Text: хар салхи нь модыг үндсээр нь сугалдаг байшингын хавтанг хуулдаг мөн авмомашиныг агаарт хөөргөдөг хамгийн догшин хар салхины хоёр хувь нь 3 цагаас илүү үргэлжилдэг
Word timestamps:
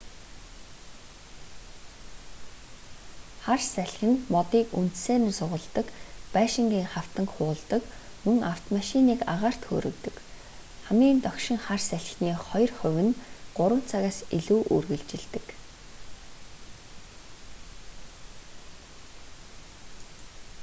хар 3.45 3.61
салхи 3.73 4.07
нь 4.11 4.21
модыг 4.33 4.67
үндсээр 4.79 5.21
нь 5.27 5.37
сугалдаг 5.39 5.87
байшингын 6.35 6.85
хавтанг 6.93 7.29
хуулдаг 7.35 7.81
мөн 8.25 8.37
авмомашиныг 8.51 9.19
агаарт 9.33 9.61
хөөргөдөг 9.67 10.15
хамгийн 10.87 11.19
догшин 11.25 11.57
хар 11.65 11.81
салхины 11.89 12.31
хоёр 12.47 12.71
хувь 12.79 13.01
нь 13.07 13.17
3 13.57 13.89
цагаас 13.91 14.19
илүү 14.37 14.61
үргэлжилдэг 14.75 15.45